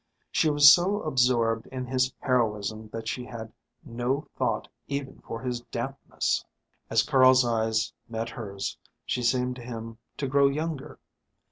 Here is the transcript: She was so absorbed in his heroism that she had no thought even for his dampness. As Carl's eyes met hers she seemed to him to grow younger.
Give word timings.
She 0.31 0.49
was 0.49 0.71
so 0.71 1.03
absorbed 1.03 1.67
in 1.67 1.85
his 1.85 2.11
heroism 2.21 2.89
that 2.91 3.07
she 3.07 3.23
had 3.25 3.53
no 3.85 4.25
thought 4.35 4.67
even 4.87 5.19
for 5.27 5.39
his 5.41 5.61
dampness. 5.61 6.43
As 6.89 7.03
Carl's 7.03 7.45
eyes 7.45 7.93
met 8.09 8.29
hers 8.29 8.79
she 9.05 9.21
seemed 9.21 9.57
to 9.57 9.61
him 9.61 9.99
to 10.17 10.25
grow 10.27 10.47
younger. 10.47 10.97